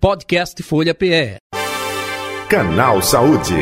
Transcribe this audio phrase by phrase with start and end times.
[0.00, 1.36] Podcast Folha PE.
[2.48, 3.52] Canal Saúde.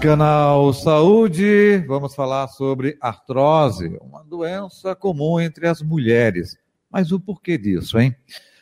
[0.00, 6.56] Canal Saúde, vamos falar sobre artrose, uma doença comum entre as mulheres.
[6.90, 8.16] Mas o porquê disso, hein?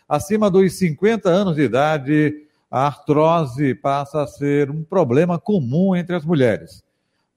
[0.09, 2.35] Acima dos 50 anos de idade,
[2.69, 6.83] a artrose passa a ser um problema comum entre as mulheres.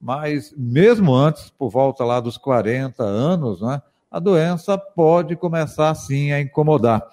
[0.02, 3.80] Mas mesmo antes, por volta lá dos 40 anos, né,
[4.12, 7.08] a doença pode começar sim a incomodar.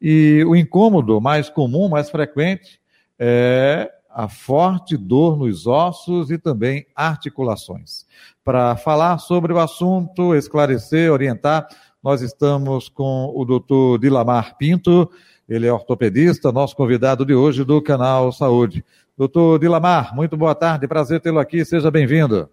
[0.00, 2.80] E o incômodo mais comum, mais frequente,
[3.18, 8.04] é a forte dor nos ossos e também articulações.
[8.44, 11.66] Para falar sobre o assunto, esclarecer, orientar,
[12.02, 15.10] nós estamos com o doutor Dilamar Pinto,
[15.48, 18.84] ele é ortopedista, nosso convidado de hoje do canal Saúde.
[19.16, 22.48] Doutor Dilamar, muito boa tarde, prazer tê-lo aqui, seja bem-vindo.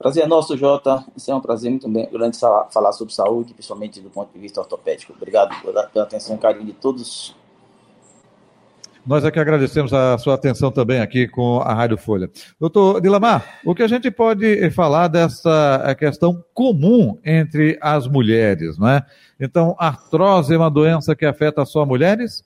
[0.00, 1.04] Prazer é nosso, Jota.
[1.14, 2.38] Isso é um prazer muito grande
[2.70, 5.12] falar sobre saúde, principalmente do ponto de vista ortopédico.
[5.12, 7.36] Obrigado pela atenção e carinho de todos.
[9.06, 12.30] Nós é que agradecemos a sua atenção também aqui com a Rádio Folha.
[12.58, 18.78] Doutor Dilamar, o que a gente pode falar dessa é, questão comum entre as mulheres,
[18.78, 19.04] não é?
[19.38, 22.42] Então, artrose é uma doença que afeta só mulheres?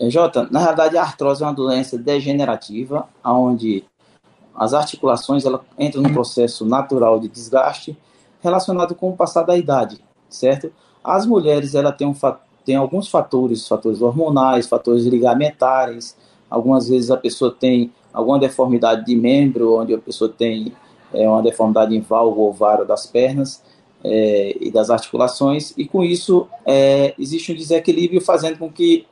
[0.00, 3.84] É, Jota, na verdade, a artrose é uma doença degenerativa, onde
[4.54, 7.96] as articulações ela entram num processo natural de desgaste
[8.40, 10.72] relacionado com o passar da idade, certo?
[11.02, 12.14] As mulheres ela tem, um,
[12.64, 16.16] tem alguns fatores, fatores hormonais, fatores ligamentares,
[16.48, 20.72] algumas vezes a pessoa tem alguma deformidade de membro, onde a pessoa tem
[21.12, 23.62] é, uma deformidade em válvula ovário das pernas
[24.04, 29.06] é, e das articulações, e com isso é, existe um desequilíbrio fazendo com que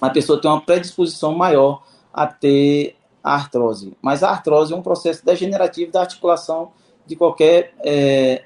[0.00, 3.96] a pessoa tenha uma predisposição maior a ter a artrose.
[4.00, 6.70] Mas a artrose é um processo degenerativo da articulação
[7.06, 8.42] de qualquer é,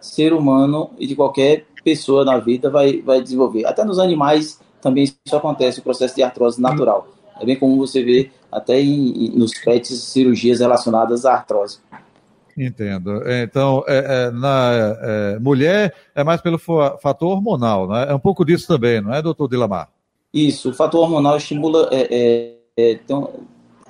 [0.00, 3.66] ser humano e de qualquer pessoa na vida vai, vai desenvolver.
[3.66, 7.08] Até nos animais também isso acontece, o processo de artrose natural.
[7.40, 11.78] É bem comum você ver até em, nos pets cirurgias relacionadas à artrose.
[12.56, 13.22] Entendo.
[13.26, 18.10] Então, é, é, na é, mulher é mais pelo fator hormonal, não é?
[18.10, 19.88] É um pouco disso também, não é, doutor Dilamar?
[20.32, 21.88] Isso, o fator hormonal estimula.
[21.90, 23.00] É, é, é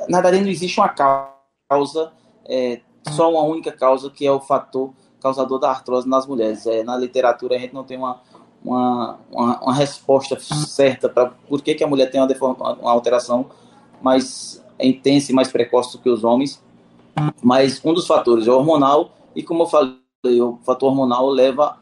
[0.09, 2.13] na verdade, não existe uma causa,
[2.47, 2.81] é,
[3.11, 6.67] só uma única causa, que é o fator causador da artrose nas mulheres.
[6.67, 8.21] É, na literatura, a gente não tem uma,
[8.65, 13.47] uma, uma, uma resposta certa para por que, que a mulher tem uma, uma alteração
[14.01, 16.63] mais intensa e mais precoce do que os homens.
[17.43, 19.97] Mas um dos fatores é hormonal, e como eu falei,
[20.41, 21.79] o fator hormonal leva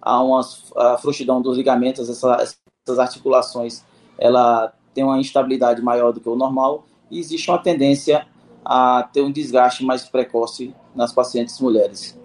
[0.00, 0.40] a uma
[0.76, 3.82] a frouxidão dos ligamentos, essa, essas articulações,
[4.18, 8.26] ela tem uma instabilidade maior do que o normal, e existe uma tendência
[8.64, 12.18] a ter um desgaste mais precoce nas pacientes mulheres.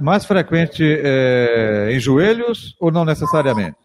[0.00, 3.76] Mais frequente é, em joelhos ou não necessariamente?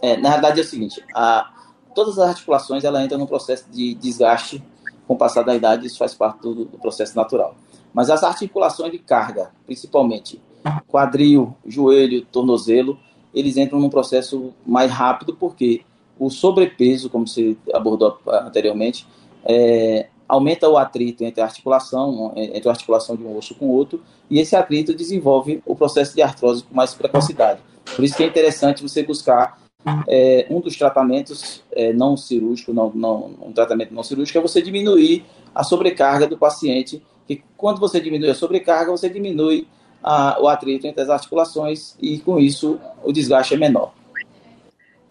[0.00, 1.52] É, na verdade é o seguinte, a,
[1.94, 4.62] todas as articulações ela entram no processo de desgaste
[5.06, 7.56] com o passar da idade, isso faz parte do, do processo natural.
[7.92, 10.40] Mas as articulações de carga, principalmente
[10.86, 12.98] quadril, joelho, tornozelo,
[13.34, 15.82] eles entram num processo mais rápido porque
[16.18, 19.06] o sobrepeso, como você abordou anteriormente,
[19.44, 23.70] é, aumenta o atrito entre a articulação, entre a articulação de um osso com o
[23.70, 27.60] outro, e esse atrito desenvolve o processo de artrose com mais precocidade.
[27.94, 29.60] Por isso que é interessante você buscar
[30.08, 34.62] é, um dos tratamentos é, não cirúrgico, não, não, um tratamento não cirúrgico é você
[34.62, 39.66] diminuir a sobrecarga do paciente, que quando você diminui a sobrecarga, você diminui
[40.02, 43.92] a, o atrito entre as articulações e com isso o desgaste é menor.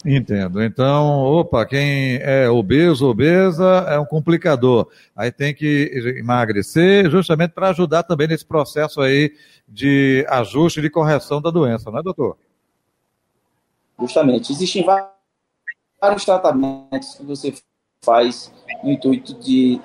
[0.03, 0.63] Entendo.
[0.63, 4.87] Então, opa, quem é obeso, obesa, é um complicador.
[5.15, 9.35] Aí tem que emagrecer justamente para ajudar também nesse processo aí
[9.67, 12.35] de ajuste de correção da doença, não é, doutor?
[13.99, 14.51] Justamente.
[14.51, 17.53] Existem vários tratamentos que você
[18.03, 18.51] faz
[18.83, 19.79] no intuito de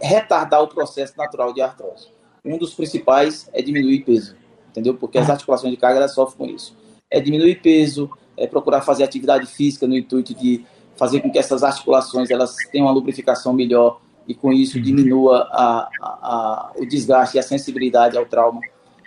[0.00, 2.08] retardar o processo natural de artrose.
[2.44, 4.36] Um dos principais é diminuir peso,
[4.68, 4.94] entendeu?
[4.94, 6.76] Porque as articulações de carga sofrem com isso.
[7.10, 8.08] É diminuir peso,
[8.40, 10.64] é procurar fazer atividade física no intuito de
[10.96, 14.82] fazer com que essas articulações elas tenham uma lubrificação melhor e com isso uhum.
[14.82, 18.60] diminua a, a, a, o desgaste e a sensibilidade ao trauma.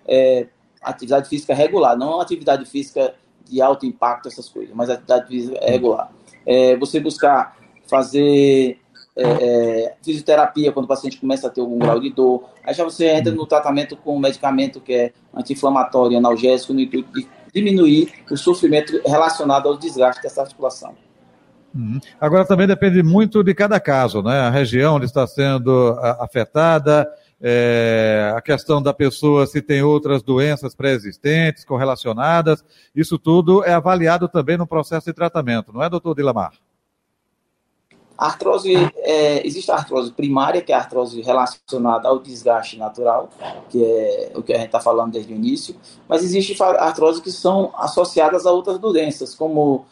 [0.07, 0.47] É,
[0.81, 3.15] atividade física regular, não atividade física
[3.49, 6.11] de alto impacto, essas coisas, mas atividade física regular.
[6.45, 7.57] É, você buscar
[7.87, 8.79] fazer
[9.15, 12.49] é, é, fisioterapia quando o paciente começa a ter algum grau de dor.
[12.63, 17.11] Aí já você entra no tratamento com um medicamento que é anti-inflamatório, analgésico, no intuito
[17.13, 20.95] de diminuir o sofrimento relacionado ao desgaste dessa articulação.
[21.73, 21.99] Uhum.
[22.19, 24.41] Agora também depende muito de cada caso, né?
[24.41, 27.07] A região onde está sendo afetada,
[27.41, 32.63] é, a questão da pessoa se tem outras doenças pré-existentes, correlacionadas,
[32.95, 36.53] isso tudo é avaliado também no processo de tratamento, não é, doutor Dilamar?
[38.25, 43.29] Artrose, é, existe a artrose primária, que é a artrose relacionada ao desgaste natural,
[43.69, 45.75] que é o que a gente está falando desde o início,
[46.07, 49.85] mas existe artrose que são associadas a outras doenças, como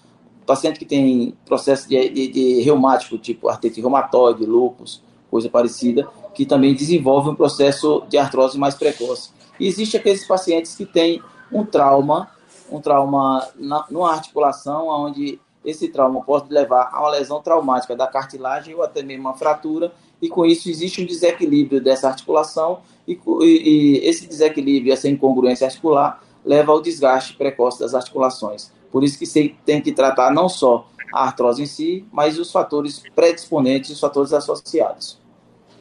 [0.46, 6.46] paciente que tem processo de, de, de reumático, tipo artrite reumatoide, lúpus, coisa parecida, que
[6.46, 9.32] também desenvolve um processo de artrose mais precoce.
[9.60, 12.30] E existe aqueles pacientes que têm um trauma,
[12.72, 18.08] um trauma na, numa articulação, onde esse trauma pode levar a uma lesão traumática da
[18.08, 19.92] cartilagem ou até mesmo uma fratura,
[20.22, 25.66] e com isso existe um desequilíbrio dessa articulação, e, e, e esse desequilíbrio, essa incongruência
[25.66, 28.72] articular, leva ao desgaste precoce das articulações.
[28.92, 32.52] Por isso que você tem que tratar não só a artrose em si, mas os
[32.52, 35.20] fatores predisponentes e os fatores associados.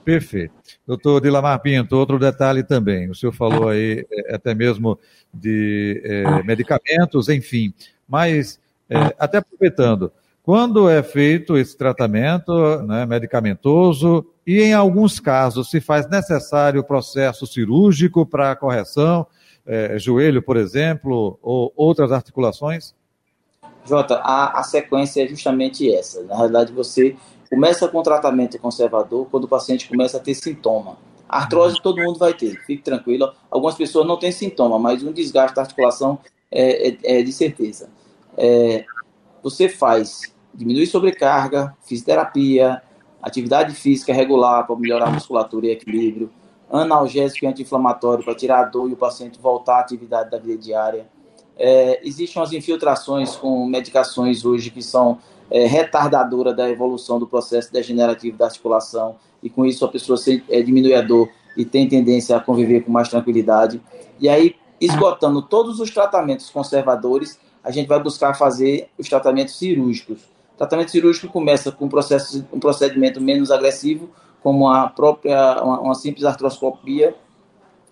[0.05, 0.55] Perfeito.
[0.87, 3.11] Doutor Dilamar Pinto, outro detalhe também.
[3.11, 4.99] O senhor falou aí é, até mesmo
[5.33, 7.73] de é, medicamentos, enfim.
[8.09, 8.60] Mas,
[8.91, 15.81] é, até aproveitando, quando é feito esse tratamento né, medicamentoso e, em alguns casos, se
[15.81, 19.27] faz necessário o processo cirúrgico para a correção,
[19.65, 22.95] é, joelho, por exemplo, ou outras articulações?
[23.85, 26.23] Jota, a, a sequência é justamente essa.
[26.25, 27.17] Na realidade, você
[27.49, 30.97] começa com tratamento conservador quando o paciente começa a ter sintoma.
[31.29, 33.33] artrose todo mundo vai ter, fique tranquilo.
[33.51, 36.19] Algumas pessoas não têm sintoma, mas um desgaste da articulação
[36.51, 37.89] é, é, é de certeza.
[38.37, 38.85] É,
[39.43, 42.83] você faz, diminui sobrecarga, fisioterapia,
[43.23, 46.31] atividade física regular para melhorar a musculatura e equilíbrio,
[46.71, 50.57] analgésico e anti-inflamatório para tirar a dor e o paciente voltar à atividade da vida
[50.57, 51.07] diária.
[51.57, 55.19] É, existem as infiltrações com medicações hoje que são
[55.51, 60.43] é, retardadora da evolução do processo degenerativo da articulação e com isso a pessoa se,
[60.49, 63.81] é, diminui a dor e tem tendência a conviver com mais tranquilidade.
[64.19, 70.23] E aí, esgotando todos os tratamentos conservadores, a gente vai buscar fazer os tratamentos cirúrgicos.
[70.55, 74.11] O tratamento cirúrgico começa com um, processo, um procedimento menos agressivo,
[74.43, 77.15] como a própria uma, uma simples artroscopia,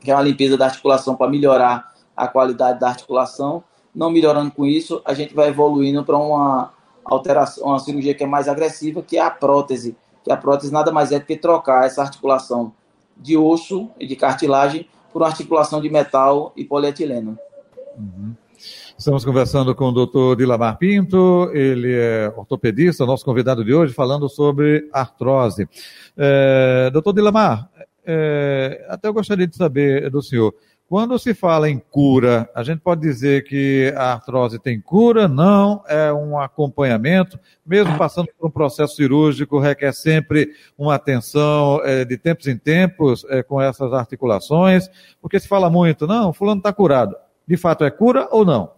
[0.01, 3.63] que é uma limpeza da articulação para melhorar a qualidade da articulação.
[3.95, 6.73] Não melhorando com isso, a gente vai evoluindo para uma
[7.05, 9.97] alteração, uma cirurgia que é mais agressiva, que é a prótese.
[10.23, 12.73] Que a prótese nada mais é do que trocar essa articulação
[13.17, 17.39] de osso e de cartilagem por uma articulação de metal e polietileno.
[17.97, 18.35] Uhum.
[18.99, 24.29] Estamos conversando com o doutor Dilamar Pinto, ele é ortopedista, nosso convidado de hoje, falando
[24.29, 25.69] sobre artrose.
[26.17, 27.71] É, doutor Dilamar,
[28.05, 30.53] é, até eu gostaria de saber do senhor,
[30.89, 35.29] quando se fala em cura, a gente pode dizer que a artrose tem cura?
[35.29, 42.05] Não, é um acompanhamento, mesmo passando por um processo cirúrgico, requer sempre uma atenção é,
[42.05, 44.91] de tempos em tempos é, com essas articulações,
[45.23, 47.15] porque se fala muito, não, fulano está curado.
[47.47, 48.78] De fato é cura ou não?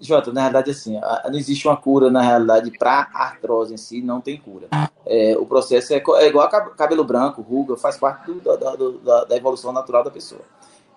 [0.00, 4.20] Jota, na realidade, assim, não existe uma cura, na realidade, para artrose em si, não
[4.20, 4.68] tem cura.
[5.04, 9.24] É, o processo é, é, igual a cabelo branco, ruga, faz parte do, da, da,
[9.24, 10.42] da evolução natural da pessoa.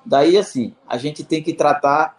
[0.05, 2.17] Daí, assim, a gente tem que tratar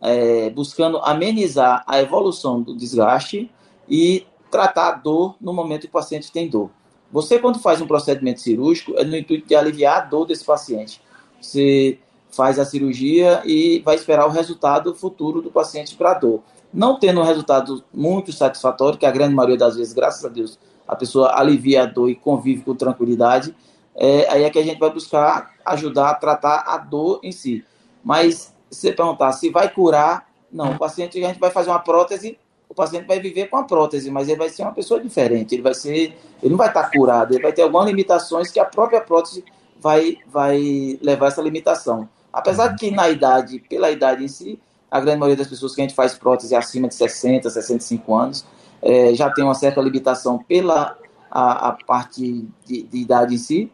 [0.00, 3.50] é, buscando amenizar a evolução do desgaste
[3.88, 6.70] e tratar a dor no momento que o paciente tem dor.
[7.10, 11.00] Você, quando faz um procedimento cirúrgico, é no intuito de aliviar a dor desse paciente.
[11.40, 11.98] Você
[12.34, 16.42] faz a cirurgia e vai esperar o resultado futuro do paciente para dor.
[16.72, 20.58] Não tendo um resultado muito satisfatório, que a grande maioria das vezes, graças a Deus,
[20.88, 23.54] a pessoa alivia a dor e convive com tranquilidade,
[23.94, 27.64] é, aí é que a gente vai buscar ajudar a tratar a dor em si.
[28.02, 30.72] Mas se perguntar se vai curar, não.
[30.72, 34.10] O paciente, a gente vai fazer uma prótese, o paciente vai viver com a prótese,
[34.10, 35.54] mas ele vai ser uma pessoa diferente.
[35.54, 38.64] Ele vai ser, ele não vai estar curado, ele vai ter algumas limitações que a
[38.64, 39.44] própria prótese
[39.78, 42.08] vai, vai levar essa limitação.
[42.32, 44.58] Apesar de que na idade, pela idade em si,
[44.90, 48.14] a grande maioria das pessoas que a gente faz prótese é acima de 60, 65
[48.14, 48.46] anos,
[48.80, 50.96] é, já tem uma certa limitação pela
[51.30, 53.72] a, a parte de, de idade em si,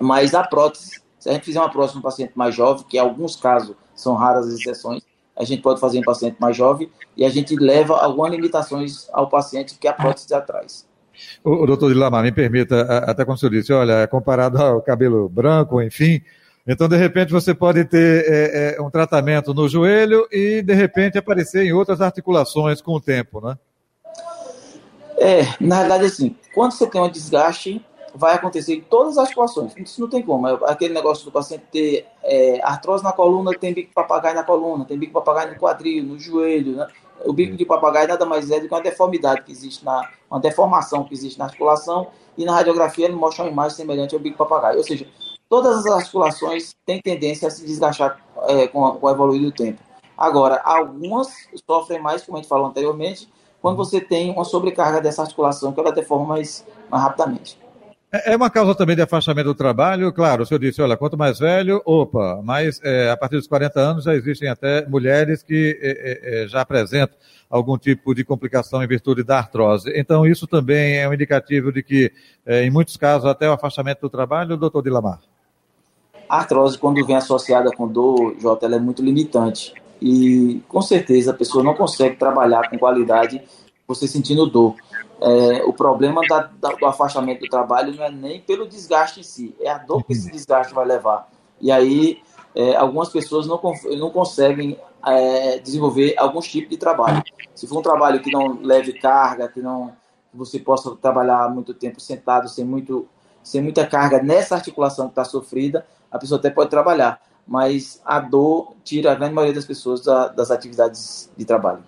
[0.00, 3.00] mas a prótese, se a gente fizer uma prótese no paciente mais jovem, que em
[3.00, 5.02] alguns casos são raras as exceções,
[5.34, 9.28] a gente pode fazer em paciente mais jovem e a gente leva algumas limitações ao
[9.28, 10.86] paciente que a prótese traz.
[11.42, 14.82] O, o doutor Dilamar, me permita, até como o senhor disse, olha, é comparado ao
[14.82, 16.22] cabelo branco, enfim,
[16.66, 21.16] então, de repente, você pode ter é, é, um tratamento no joelho e, de repente,
[21.16, 23.56] aparecer em outras articulações com o tempo, né?
[25.18, 29.74] É, na verdade, assim, quando você tem um desgaste, vai acontecer em todas as articulações.
[29.76, 30.48] Isso não tem como.
[30.48, 34.42] É aquele negócio do paciente ter é, artrose na coluna, tem bico de papagaio na
[34.42, 36.76] coluna, tem bico de papagaio no quadril, no joelho.
[36.76, 36.88] Né?
[37.24, 40.08] O bico de papagaio nada mais é do que uma deformidade que existe na.
[40.30, 44.20] uma deformação que existe na articulação, e na radiografia ele mostra uma imagem semelhante ao
[44.20, 44.78] bico de papagaio.
[44.78, 45.06] Ou seja,
[45.48, 49.80] todas as articulações têm tendência a se desgastar é, com, com o evoluir do tempo.
[50.16, 51.28] Agora, algumas
[51.68, 53.28] sofrem mais, como a gente falou anteriormente,
[53.60, 57.58] quando você tem uma sobrecarga dessa articulação, que ela deforma mais, mais rapidamente.
[58.12, 61.18] É, é uma causa também de afastamento do trabalho, claro, o senhor disse, olha, quanto
[61.18, 65.78] mais velho, opa, mas é, a partir dos 40 anos já existem até mulheres que
[65.82, 67.16] é, é, é, já apresentam
[67.50, 69.92] algum tipo de complicação em virtude da artrose.
[69.94, 72.12] Então, isso também é um indicativo de que,
[72.44, 75.20] é, em muitos casos, até o afastamento do trabalho, doutor Dilamar.
[76.28, 79.72] A artrose, quando vem associada com dor, Jota, ela é muito limitante.
[80.00, 83.42] E, com certeza, a pessoa não consegue trabalhar com qualidade
[83.86, 84.74] você sentindo dor.
[85.20, 89.22] É, o problema da, da, do afastamento do trabalho não é nem pelo desgaste em
[89.22, 91.28] si, é a dor que esse desgaste vai levar.
[91.60, 92.20] E aí,
[92.54, 93.60] é, algumas pessoas não,
[93.98, 97.22] não conseguem é, desenvolver alguns tipos de trabalho.
[97.54, 99.92] Se for um trabalho que não leve carga, que não
[100.30, 103.08] que você possa trabalhar muito tempo sentado, sem, muito,
[103.42, 108.20] sem muita carga nessa articulação que está sofrida, a pessoa até pode trabalhar, mas a
[108.20, 111.82] dor tira a grande maioria das pessoas da, das atividades de trabalho.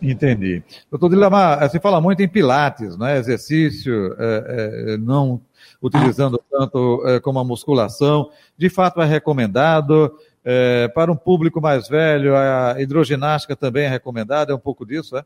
[0.00, 0.62] Entendi.
[0.90, 3.18] Doutor Dilamar, você fala muito em pilates, né?
[3.18, 5.40] exercício, é, é, não
[5.80, 8.30] utilizando tanto é, como a musculação.
[8.56, 10.14] De fato, é recomendado.
[10.94, 15.24] Para um público mais velho, a hidroginástica também é recomendada, é um pouco disso, é?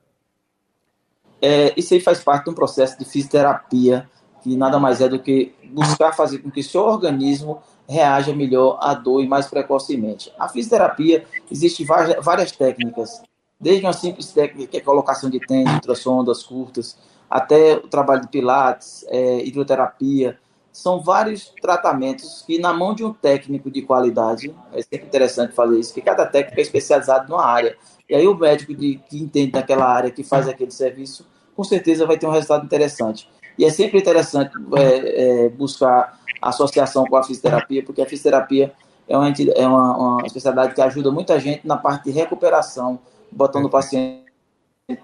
[1.43, 1.75] é?
[1.77, 4.09] Isso aí faz parte de um processo de fisioterapia,
[4.41, 8.93] que nada mais é do que buscar fazer com que seu organismo reaja melhor à
[8.95, 10.33] dor e mais precocemente.
[10.39, 13.23] A fisioterapia, existe várias, técnicas,
[13.59, 16.99] desde uma simples técnica que é colocação de tênis, ultrassondas curtas,
[17.31, 20.39] até o trabalho de pilates, é, hidroterapia,
[20.73, 25.79] são vários tratamentos que, na mão de um técnico de qualidade, é sempre interessante fazer
[25.79, 27.77] isso, que cada técnico é especializado numa área.
[28.09, 31.27] E aí o médico de, que entende daquela área, que faz aquele serviço,
[31.57, 33.29] com certeza vai ter um resultado interessante.
[33.59, 38.73] E é sempre interessante é, é, buscar associação com a fisioterapia, porque a fisioterapia
[39.09, 43.01] é uma, é uma, uma especialidade que ajuda muita gente na parte de recuperação,
[43.33, 44.25] botando o paciente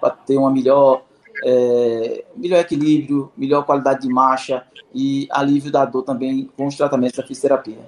[0.01, 1.03] para ter uma melhor
[1.45, 7.17] é, melhor equilíbrio, melhor qualidade de marcha e alívio da dor também com os tratamentos
[7.17, 7.79] da fisioterapia.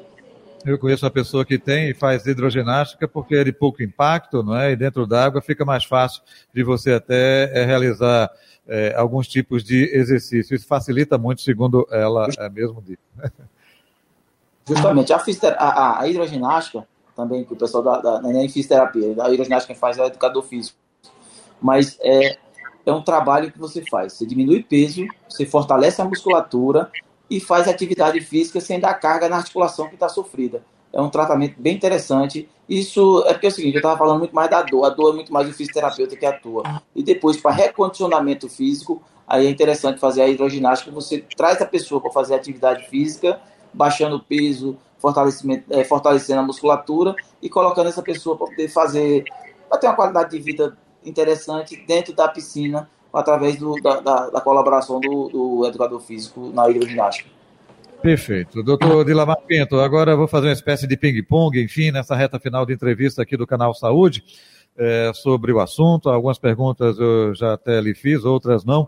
[0.66, 4.56] Eu conheço uma pessoa que tem e faz hidroginástica porque é de pouco impacto, não
[4.56, 4.72] é?
[4.72, 6.20] E dentro d'água fica mais fácil
[6.52, 8.28] de você até é, realizar
[8.66, 10.56] é, alguns tipos de exercício.
[10.56, 12.98] Isso facilita muito, segundo ela é, mesmo disse.
[14.66, 15.12] Justamente.
[15.12, 15.22] A,
[15.56, 19.80] a, a, hidroginástica, também, que o pessoal da, da é nem fisioterapia, a hidroginástica quem
[19.80, 20.76] faz é o educador físico.
[21.62, 22.36] Mas é,
[22.84, 24.14] é um trabalho que você faz.
[24.14, 26.90] Você diminui peso, você fortalece a musculatura
[27.28, 30.62] e faz atividade física sem dar carga na articulação que está sofrida.
[30.92, 32.48] É um tratamento bem interessante.
[32.68, 34.84] Isso é porque é o seguinte, eu estava falando muito mais da dor.
[34.84, 36.62] A dor é muito mais o fisioterapeuta que atua.
[36.94, 40.90] E depois, para recondicionamento físico, aí é interessante fazer a hidroginástica.
[40.92, 43.40] Você traz a pessoa para fazer atividade física,
[43.74, 49.24] baixando o peso, fortalecimento, é, fortalecendo a musculatura e colocando essa pessoa para poder fazer,
[49.68, 54.40] para ter uma qualidade de vida interessante dentro da piscina, através do, da, da, da,
[54.42, 57.30] colaboração do, do, educador físico na hidroginástica.
[58.02, 58.62] Perfeito.
[58.62, 62.66] Doutor Dilamar Pinto, agora eu vou fazer uma espécie de ping-pong, enfim, nessa reta final
[62.66, 64.22] de entrevista aqui do canal Saúde,
[64.76, 66.10] é, sobre o assunto.
[66.10, 68.86] Algumas perguntas eu já até lhe fiz, outras não.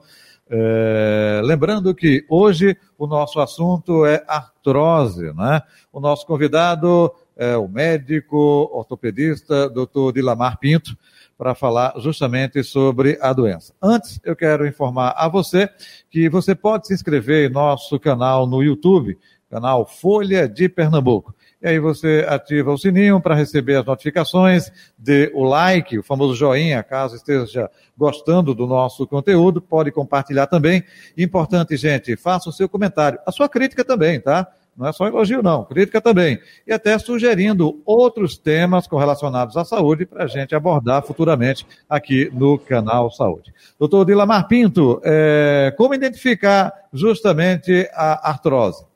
[0.51, 5.63] É, lembrando que hoje o nosso assunto é artrose, né?
[5.91, 10.99] O nosso convidado é o médico ortopedista, doutor Dilamar Pinto
[11.39, 13.73] para falar justamente sobre a doença.
[13.81, 15.71] Antes, eu quero informar a você
[16.11, 19.17] que você pode se inscrever em nosso canal no YouTube,
[19.49, 21.33] canal Folha de Pernambuco.
[21.63, 26.35] E aí você ativa o sininho para receber as notificações, dê o like, o famoso
[26.35, 30.85] joinha, caso esteja gostando do nosso conteúdo, pode compartilhar também.
[31.17, 34.47] Importante, gente, faça o seu comentário, a sua crítica também, tá?
[34.79, 36.41] Não é só elogio, não, crítica também.
[36.65, 42.57] E até sugerindo outros temas correlacionados à saúde para a gente abordar futuramente aqui no
[42.57, 43.53] canal Saúde.
[43.77, 48.87] Doutor Dilamar Pinto, é, como identificar justamente a artrose?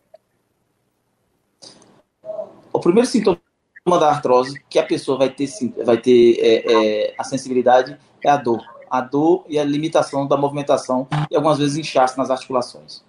[2.73, 3.41] O primeiro sintoma
[3.85, 5.49] da artrose que a pessoa vai ter,
[5.85, 6.73] vai ter é,
[7.09, 8.63] é, a sensibilidade é a dor.
[8.89, 13.03] A dor e a limitação da movimentação e algumas vezes inchaço nas articulações.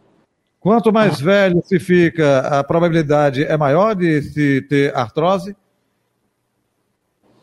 [0.64, 5.54] Quanto mais velho se fica, a probabilidade é maior de se ter artrose?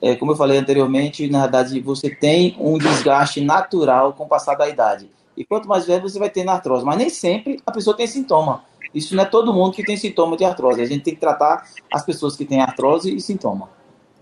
[0.01, 4.55] É, como eu falei anteriormente, na verdade, você tem um desgaste natural com o passar
[4.55, 5.11] da idade.
[5.37, 6.83] E quanto mais velho, você vai ter na artrose.
[6.83, 8.65] Mas nem sempre a pessoa tem sintoma.
[8.95, 10.81] Isso não é todo mundo que tem sintoma de artrose.
[10.81, 13.69] A gente tem que tratar as pessoas que têm artrose e sintoma.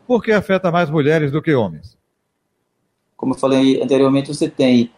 [0.09, 1.97] Por que afeta mais mulheres do que homens?
[3.17, 4.91] Como eu falei anteriormente, você tem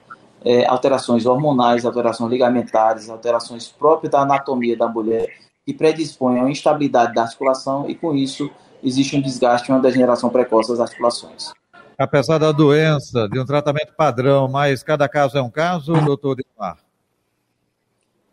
[0.45, 5.29] é, alterações hormonais, alterações ligamentares, alterações próprias da anatomia da mulher,
[5.65, 8.51] que predispõem à instabilidade da articulação e, com isso,
[8.83, 11.53] existe um desgaste e uma degeneração precoce das articulações.
[11.99, 16.79] Apesar da doença, de um tratamento padrão, mas cada caso é um caso, doutor Dilmar?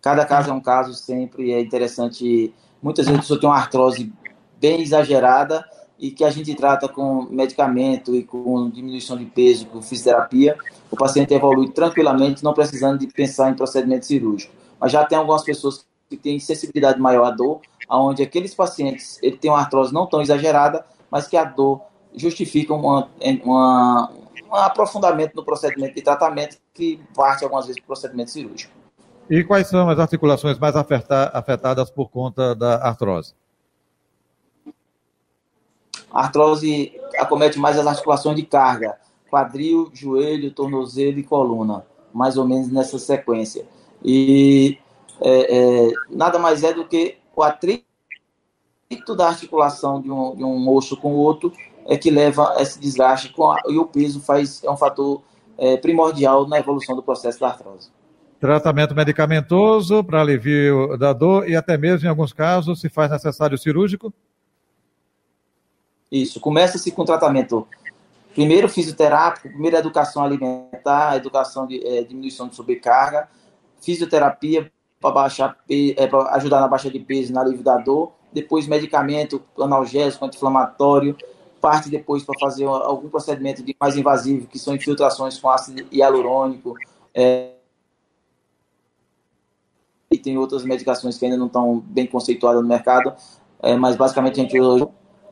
[0.02, 2.54] Cada caso é um caso, sempre é interessante.
[2.82, 4.14] Muitas vezes a pessoa tem uma artrose
[4.58, 5.66] bem exagerada
[6.00, 10.58] e que a gente trata com medicamento e com diminuição de peso, com fisioterapia,
[10.92, 14.54] o paciente evolui tranquilamente, não precisando de pensar em procedimento cirúrgico.
[14.80, 19.38] Mas já tem algumas pessoas que têm sensibilidade maior à dor, onde aqueles pacientes ele
[19.38, 21.82] tem uma artrose não tão exagerada, mas que a dor
[22.16, 23.10] justifica uma,
[23.44, 24.12] uma,
[24.50, 28.74] um aprofundamento no procedimento de tratamento que parte algumas vezes para procedimento cirúrgico.
[29.30, 33.34] E quais são as articulações mais afetadas por conta da artrose?
[36.12, 38.98] A artrose acomete mais as articulações de carga,
[39.30, 43.66] quadril, joelho, tornozelo e coluna, mais ou menos nessa sequência.
[44.04, 44.78] E
[45.22, 47.86] é, é, nada mais é do que o atrito
[49.16, 51.52] da articulação de um, de um osso com o outro
[51.86, 55.22] é que leva a esse desgaste a, e o peso faz, é um fator
[55.58, 57.90] é, primordial na evolução do processo da artrose.
[58.40, 63.58] Tratamento medicamentoso para alívio da dor e até mesmo, em alguns casos, se faz necessário
[63.58, 64.14] cirúrgico?
[66.12, 67.68] Isso, começa-se com tratamento
[68.34, 73.28] primeiro fisioterápico, primeiro educação alimentar, educação de é, diminuição de sobrecarga,
[73.82, 74.72] fisioterapia
[75.02, 79.42] para baixar é, para ajudar na baixa de peso, na alívio da dor, depois medicamento
[79.60, 81.18] analgésico, anti-inflamatório,
[81.60, 86.76] parte depois para fazer algum procedimento de mais invasivo, que são infiltrações com ácido hialurônico,
[87.14, 87.54] é,
[90.12, 93.14] e tem outras medicações que ainda não estão bem conceituadas no mercado,
[93.80, 94.88] mas basicamente a gente hoje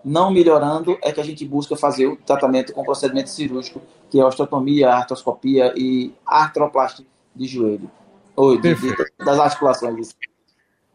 [0.05, 4.23] não melhorando é que a gente busca fazer o tratamento com procedimento cirúrgico, que é
[4.23, 7.89] osteotomia, artroscopia e artroplastia de joelho,
[8.35, 10.15] ou de, de, das articulações.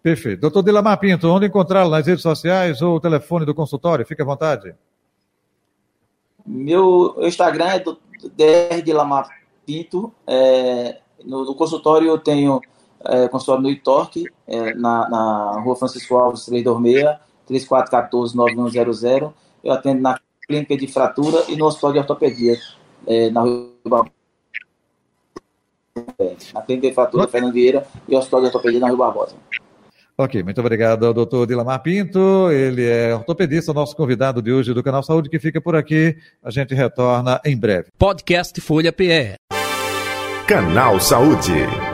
[0.01, 0.41] Perfeito.
[0.41, 1.91] Doutor Dilamar Pinto, onde encontrá-lo?
[1.91, 4.07] Nas redes sociais ou o telefone do consultório?
[4.07, 4.75] Fique à vontade.
[6.47, 7.99] Meu Instagram é do
[8.37, 9.29] DR Dilamar
[9.67, 10.15] Pinto.
[10.27, 12.61] É, no, no consultório eu tenho
[13.05, 17.19] é, consultório no Itorque, é, na, na rua Francisco Alves 326,
[17.51, 19.33] 3414-9100.
[19.63, 22.57] Eu atendo na clínica de fratura e no hospital de ortopedia,
[23.07, 24.07] é, na rua
[26.55, 29.35] na clínica de fratura Fernando Vieira e o hospital de ortopedia na Rio Barbosa.
[30.17, 32.51] Ok, muito obrigado ao doutor Dilamar Pinto.
[32.51, 36.15] Ele é ortopedista, nosso convidado de hoje do Canal Saúde, que fica por aqui.
[36.43, 37.89] A gente retorna em breve.
[37.99, 39.37] Podcast Folha PE.
[40.47, 41.90] Canal Saúde.